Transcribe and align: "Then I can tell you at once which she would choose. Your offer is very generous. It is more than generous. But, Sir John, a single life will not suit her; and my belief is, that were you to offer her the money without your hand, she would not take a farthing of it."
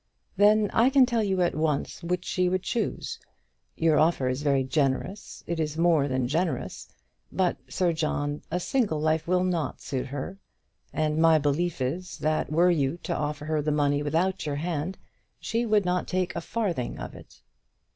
"Then 0.35 0.71
I 0.73 0.89
can 0.89 1.05
tell 1.05 1.21
you 1.21 1.43
at 1.43 1.53
once 1.53 2.01
which 2.01 2.25
she 2.25 2.49
would 2.49 2.63
choose. 2.63 3.19
Your 3.75 3.99
offer 3.99 4.27
is 4.27 4.41
very 4.41 4.63
generous. 4.63 5.43
It 5.45 5.59
is 5.59 5.77
more 5.77 6.07
than 6.07 6.27
generous. 6.27 6.89
But, 7.31 7.57
Sir 7.67 7.93
John, 7.93 8.41
a 8.49 8.59
single 8.59 8.99
life 8.99 9.27
will 9.27 9.43
not 9.43 9.79
suit 9.79 10.07
her; 10.07 10.39
and 10.91 11.19
my 11.19 11.37
belief 11.37 11.81
is, 11.81 12.17
that 12.17 12.51
were 12.51 12.71
you 12.71 12.97
to 13.03 13.15
offer 13.15 13.45
her 13.45 13.61
the 13.61 13.71
money 13.71 14.01
without 14.01 14.43
your 14.47 14.55
hand, 14.55 14.97
she 15.39 15.67
would 15.67 15.85
not 15.85 16.07
take 16.07 16.35
a 16.35 16.41
farthing 16.41 16.97
of 16.97 17.13
it." 17.13 17.43